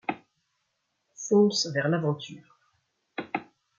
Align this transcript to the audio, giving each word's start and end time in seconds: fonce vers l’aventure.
fonce 1.15 1.67
vers 1.69 1.87
l’aventure. 1.87 2.57